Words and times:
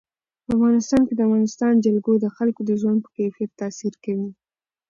په 0.45 0.49
افغانستان 0.57 1.01
کې 1.07 1.13
د 1.15 1.19
افغانستان 1.27 1.73
جلکو 1.85 2.11
د 2.19 2.25
خلکو 2.35 2.61
د 2.65 2.71
ژوند 2.81 2.99
په 3.03 3.09
کیفیت 3.17 3.51
تاثیر 3.61 3.93
کوي. 4.03 4.29